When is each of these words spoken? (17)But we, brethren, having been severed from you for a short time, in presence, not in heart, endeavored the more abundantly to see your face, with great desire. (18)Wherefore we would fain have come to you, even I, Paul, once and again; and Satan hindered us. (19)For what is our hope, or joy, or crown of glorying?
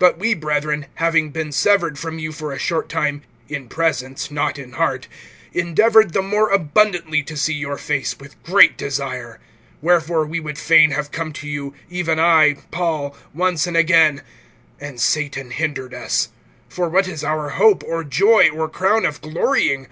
(17)But 0.00 0.16
we, 0.16 0.32
brethren, 0.32 0.86
having 0.94 1.28
been 1.28 1.52
severed 1.52 1.98
from 1.98 2.18
you 2.18 2.32
for 2.32 2.50
a 2.50 2.58
short 2.58 2.88
time, 2.88 3.20
in 3.46 3.68
presence, 3.68 4.30
not 4.30 4.58
in 4.58 4.72
heart, 4.72 5.06
endeavored 5.52 6.14
the 6.14 6.22
more 6.22 6.48
abundantly 6.48 7.22
to 7.22 7.36
see 7.36 7.52
your 7.52 7.76
face, 7.76 8.18
with 8.18 8.42
great 8.42 8.78
desire. 8.78 9.38
(18)Wherefore 9.84 10.26
we 10.26 10.40
would 10.40 10.56
fain 10.56 10.92
have 10.92 11.10
come 11.10 11.30
to 11.34 11.46
you, 11.46 11.74
even 11.90 12.18
I, 12.18 12.54
Paul, 12.70 13.14
once 13.34 13.66
and 13.66 13.76
again; 13.76 14.22
and 14.80 14.98
Satan 14.98 15.50
hindered 15.50 15.92
us. 15.92 16.30
(19)For 16.70 16.90
what 16.90 17.06
is 17.06 17.22
our 17.22 17.50
hope, 17.50 17.84
or 17.86 18.02
joy, 18.02 18.48
or 18.48 18.70
crown 18.70 19.04
of 19.04 19.20
glorying? 19.20 19.88